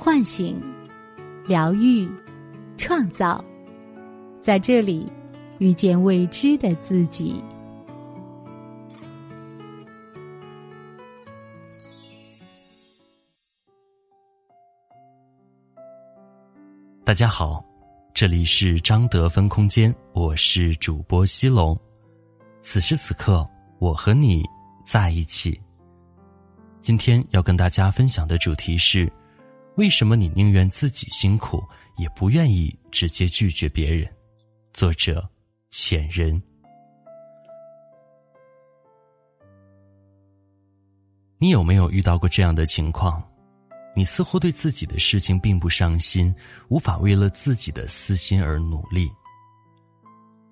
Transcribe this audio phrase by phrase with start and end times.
[0.00, 0.62] 唤醒、
[1.44, 2.08] 疗愈、
[2.76, 3.44] 创造，
[4.40, 5.10] 在这里
[5.58, 7.42] 遇见未知的自己。
[17.04, 17.60] 大家好，
[18.14, 21.76] 这里是张德芬空间，我是主播西龙。
[22.62, 23.44] 此时此刻，
[23.80, 24.44] 我和你
[24.86, 25.60] 在一起。
[26.80, 29.12] 今天要跟大家分享的主题是：
[29.78, 31.62] 为什么你宁愿自己辛苦，
[31.98, 34.12] 也不愿意直接拒绝别人？
[34.72, 35.24] 作者：
[35.70, 36.42] 浅人。
[41.38, 43.22] 你有没有遇到过这样的情况？
[43.94, 46.34] 你似乎对自己的事情并不上心，
[46.68, 49.08] 无法为了自己的私心而努力。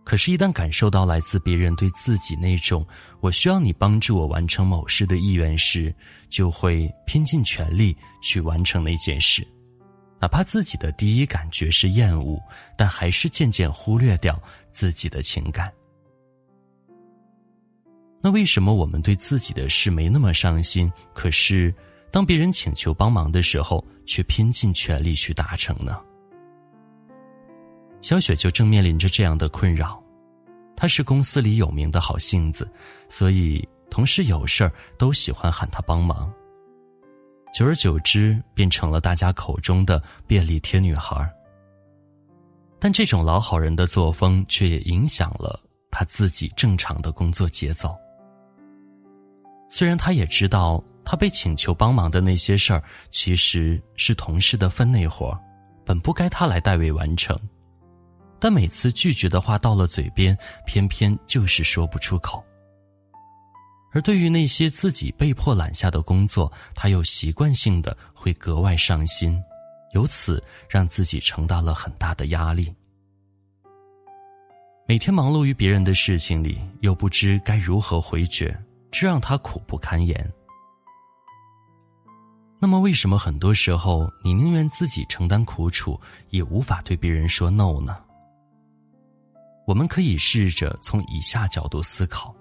[0.07, 2.87] 可是，一旦感受到来自别人对自己那种
[3.21, 5.93] “我需要你帮助我完成某事”的意愿时，
[6.31, 9.45] 就会拼尽全力去完成那件事，
[10.21, 12.41] 哪怕自己的第一感觉是厌恶，
[12.79, 15.73] 但还是渐渐忽略掉自己的情感。
[18.23, 20.91] 那为什么我们对自己的事没那么上心？
[21.13, 21.75] 可是。
[22.13, 26.01] 当别人请求帮忙的时候，却拼尽全力去达成呢？
[28.07, 30.01] 小雪就正面临着这样的困扰。
[30.77, 32.71] 她是公司里有名的好性子，
[33.09, 36.33] 所以同事有事儿都喜欢喊她帮忙。
[37.53, 41.29] 久而久之，变成了大家口中的便利贴女孩。
[42.79, 47.93] 但这种老好人的作风，却也影响了她自己正常的工作节奏。
[49.69, 50.81] 虽然她也知道。
[51.09, 55.39] 他被请求帮忙的那些事儿，其实是同事的分内活，
[55.85, 57.39] 本不该他来代为完成。
[58.39, 62.45] 但每次拒绝的话到了嘴边，偏偏就是说不出口。
[63.93, 69.43] 而对于那些自己被迫揽下的工作，他又习惯性的会格外上心，
[69.95, 72.75] 由此让自己承担了很大的压力。
[74.87, 78.57] 每天忙碌于别人的事情里，又不知该如何回绝，
[78.91, 80.31] 这让他苦不堪言。
[82.59, 85.99] 那么，为什么很多时候你宁愿自己承担苦楚，
[86.31, 87.97] 也无法对别人说 “no” 呢？
[89.67, 92.33] 我们可以试着从以下角度思考：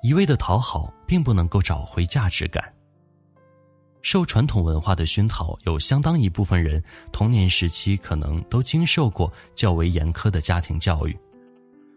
[0.00, 2.72] 一味的讨好，并不能够找回价值感。
[4.00, 11.18] 受传统文化的熏陶，有相当一部分人童年时期可能都经受过较为严苛的家庭教育，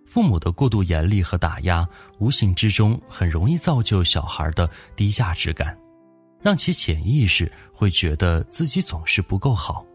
[0.03, 1.87] 父母的过度严厉和打压，
[2.17, 5.77] 无形之中很容易造就小孩的低价值感。
[6.41, 9.85] 让其潜意识会觉得自己总是不够好，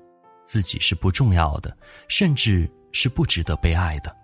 [0.44, 1.76] 自己是不重要的，
[2.08, 4.14] 甚至是不值得被爱的。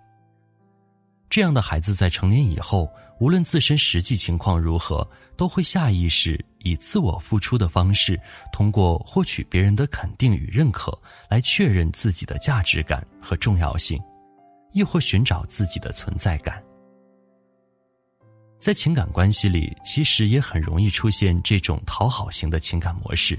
[1.29, 2.89] 这样的孩子在成年以后，
[3.19, 8.19] 无论自身实际情况如何，都会下意识以自我付出的方式，
[8.53, 10.97] 通过获取别人的肯定与认可，
[11.29, 14.01] 来确认自己的价值感和重要性，
[14.71, 16.63] 亦或寻找自己的存在感。
[18.59, 23.37] 在情感关系里，其实也很容易出现这种讨好型的情感模式。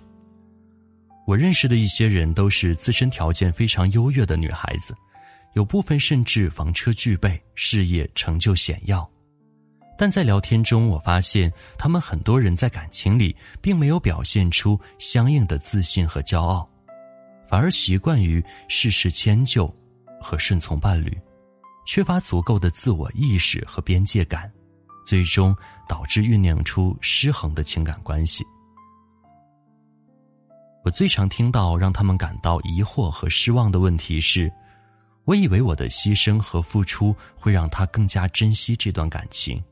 [1.26, 4.94] 我认识的一些人都是自身条件非常优越的女孩子，
[5.58, 9.04] 有部分甚至房车具备，事业成就显耀。
[9.98, 16.70] 但在聊天中，我发现他们很多人在感情里并没有表现出相应的自信和骄傲，
[17.50, 19.66] 反而习惯于事事迁就
[20.20, 21.12] 和顺从伴侣，
[21.84, 24.48] 缺乏足够的自我意识和边界感。
[25.04, 25.56] 最终
[25.88, 28.44] 导致酝酿出失衡的情感关系。
[30.84, 34.52] 我最常听到让他们感到疑惑和失望的问题是：
[35.28, 39.62] 我以为我的牺牲和付出会让他更加珍惜这段感情，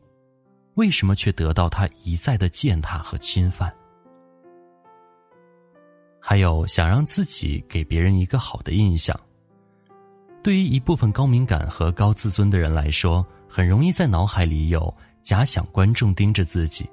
[0.74, 3.74] 为什么却得到他一再的践踏和侵犯？
[6.20, 9.18] 还有想让自己给别人一个好的印象。
[10.42, 14.94] 对于一部分高敏感和高自尊的人来说，很容易在脑海里有。
[15.22, 16.88] 假想观众盯着自己，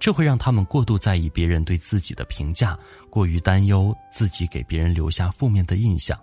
[0.00, 2.76] 这会让他们过度在意别人对自己的评价，
[3.10, 6.18] 过于担忧自己给别人留下负面的印象。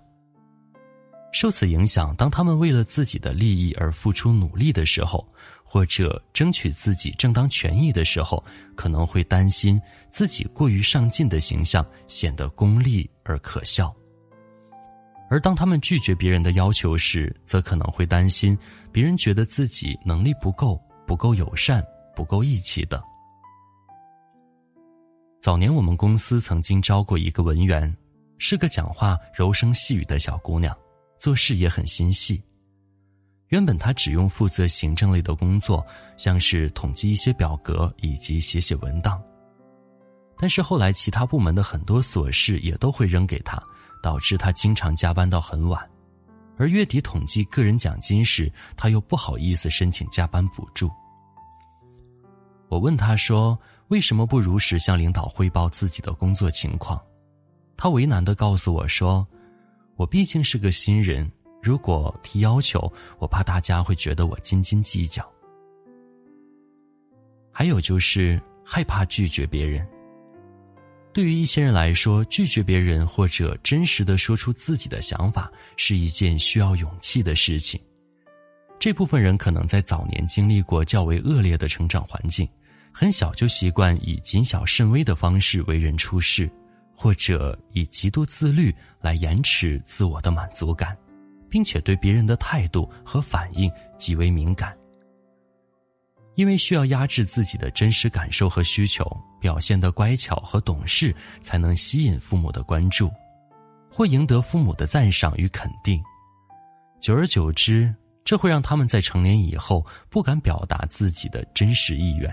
[1.32, 5.28] 受此影响，当他们为了自己的利益而付出努力的时候，
[5.64, 8.44] 或者争取自己正当权益的时候，
[8.76, 9.80] 可能会担心
[10.10, 13.94] 自己过于上进的形象显得功利而可笑；
[15.30, 18.58] 而当他们拒绝别人的要求时，则可能会担心
[18.92, 20.80] 别人觉得自己能力不够。
[21.10, 21.84] 不够友善、
[22.16, 23.04] 不够义气的。
[25.42, 27.92] 早年我们公司曾经招过一个文员，
[28.38, 30.72] 是个讲话柔声细语的小姑娘，
[31.20, 32.42] 做事也很心细。
[33.50, 35.86] 原本他只用负责行政类的工作，
[36.18, 39.22] 像是统计一些表格以及写写文档。
[40.38, 43.62] 但是后来其他部门的很多琐事也都会扔给他，
[44.02, 45.84] 导致他经常加班到很晚。
[46.58, 50.90] 而月底统计个人奖金时，他又不好意思申请加班补助。
[52.68, 53.58] 我问他说
[53.90, 57.02] ：“为什么不如实向领导汇报自己的工作情况？”
[57.76, 59.26] 他为难的告诉我说
[60.00, 61.30] ：“我毕竟是个新人，
[61.62, 65.30] 如果提要求，我怕大家会觉得我斤斤计较。
[67.52, 69.86] 还有就是害怕拒绝别人。
[71.12, 77.78] 对于一些人来说，拒绝别人或者真实的说出自己的想法是一件需要勇气的事情。
[78.80, 82.48] 这部分人可能在早年经历过较为恶劣的成长环境，
[82.94, 86.50] 很小就习惯以谨小慎微的方式为人处事。
[87.02, 90.98] 或者以极度自律来延迟自我的满足感，
[91.50, 94.78] 并且对别人的态度和反应极为敏感。
[96.36, 99.10] 因为需要压制自己的真实感受和需求，
[99.40, 103.10] 表现得乖巧和懂事，才能吸引父母的关注，
[103.90, 106.04] 或赢得父母的赞赏与肯定。
[107.00, 112.30] 久而久之，这会让他们在成年以后不敢表达自己的真实意愿。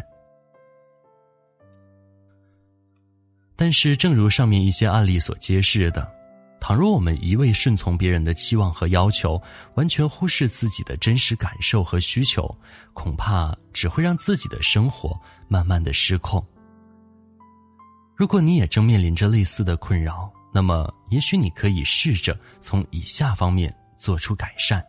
[3.56, 6.06] 但是，正如上面一些案例所揭示的，
[6.60, 9.40] 倘若我们一味顺从别人的期望和要求，
[9.76, 12.54] 完全忽视自己的真实感受和需求，
[12.92, 15.18] 恐怕只会让自己的生活
[15.48, 16.44] 慢慢的失控。
[18.14, 24.84] 如果你也正面临着类似的困扰，那么也许你可以试着从以下方面做出改善：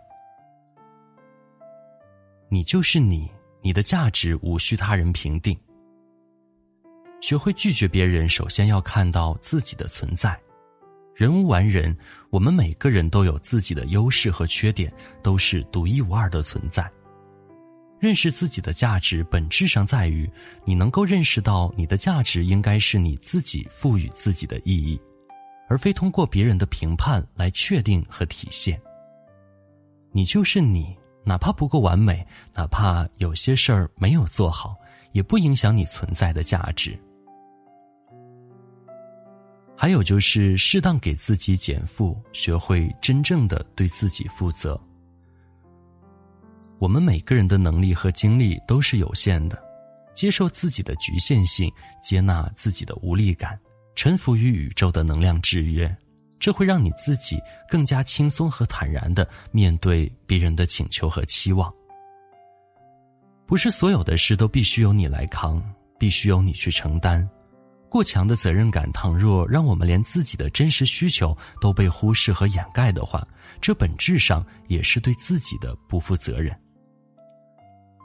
[2.50, 3.30] 你就是你，
[3.62, 5.58] 你的价值无需他人评定。
[7.20, 10.40] 学会拒绝别人，首先要看到自己的存在。
[11.16, 11.98] 人无完人，
[12.30, 14.94] 我们每个人都有自己的优势和缺点，
[15.24, 16.90] 都是独一无二的存在。
[18.00, 20.30] 认识自己的价值，本质上在于
[20.64, 25.02] 你能够认识到你的价值应该是你自己赋予自己的意义，
[25.68, 28.80] 而非通过别人的评判来确定和体现。
[30.12, 32.24] 你就是你，哪怕不够完美，
[32.54, 34.76] 哪怕有些事儿没有做好，
[35.14, 36.96] 也不影响你存在的价值。
[39.80, 44.80] 还有就是适当给自己减负，学会真正的对自己负责。
[46.80, 49.64] 我们每个人的能力和精力都是有限的，
[50.16, 51.72] 接受自己的局限性，
[52.02, 53.58] 接纳自己的无力感，
[53.96, 55.96] 臣服于宇宙的能量制约，
[56.40, 57.40] 这会让你自己
[57.70, 61.72] 更加轻松和坦然的面对别人的请求和期望。
[63.46, 65.64] 不是所有的事都必须由你来扛，
[66.00, 67.28] 必须由你去承担。
[67.90, 73.26] 过强的责任感，倘若让我们连自己的真实需求都被忽视和掩盖的话，
[73.62, 76.56] 这本质上也是对自己的不负责任。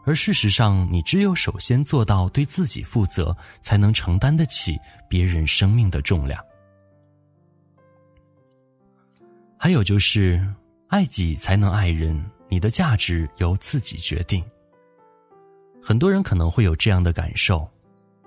[0.05, 4.76] 而事实上，你只有首先做到对自己负责，才能承担得起
[5.08, 6.43] 别人生命的重量。
[9.56, 10.44] 还有就是，
[10.88, 14.44] 爱己才能爱人，你的价值由自己决定。
[15.81, 17.69] 很多人可能会有这样的感受。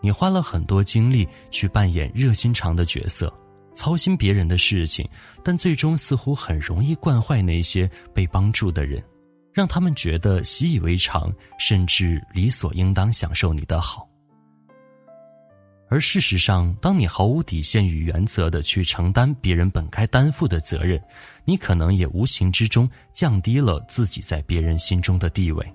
[0.06, 3.34] 你花了很多精力去扮演热心肠的角色，
[3.74, 5.10] 操心别人的事情，
[5.44, 9.04] 但最终似乎很容易惯坏那些被帮助的人，
[9.52, 14.08] 让他们觉得习以为常，甚至理所应当享受你的好。
[15.90, 21.02] 而事实上，当你毫无底线与原则的去承担别人本该担负的责任，
[21.46, 25.66] 你可能也无形之中降低了自己在别人心中的地位。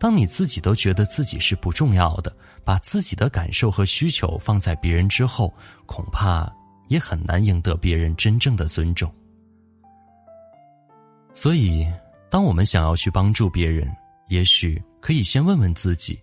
[0.00, 5.52] 当你自己都觉得自己是不重要的，把自己的感受和需求放在别人之后，
[5.84, 6.50] 恐怕
[6.88, 9.12] 也很难赢得别人真正的尊重。
[11.34, 11.86] 所以，
[12.30, 13.94] 当我们想要去帮助别人，
[14.28, 16.18] 也许可以先问问自己，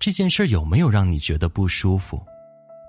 [0.00, 2.20] 这件事有没有让你觉得不舒服？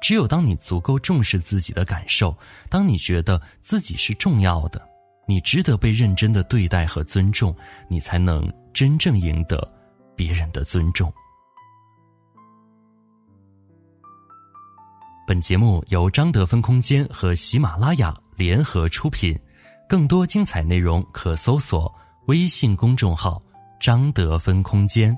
[0.01, 2.35] 只有当你足够重视自己的感受，
[2.67, 4.81] 当你觉得自己是重要的，
[5.27, 7.55] 你值得被认真的对待和尊重，
[7.87, 9.71] 你才能真正赢得。
[10.15, 11.11] 别人的尊重。
[15.27, 19.39] 本节目由张德芬空间和喜马拉雅联合出品，
[19.87, 21.93] 更多精彩内容可搜索
[22.27, 23.41] 微信公众号
[23.79, 25.17] “张德芬空间”。